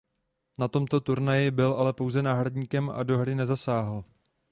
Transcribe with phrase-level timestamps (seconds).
[0.59, 4.03] Na tomto turnaji byl ale pouze náhradníkem a do hry nezasáhl.